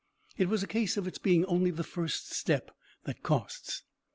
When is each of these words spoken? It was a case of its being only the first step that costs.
It 0.35 0.49
was 0.49 0.63
a 0.63 0.67
case 0.67 0.97
of 0.97 1.07
its 1.07 1.19
being 1.19 1.45
only 1.45 1.69
the 1.69 1.83
first 1.83 2.31
step 2.33 2.71
that 3.03 3.21
costs. 3.21 3.83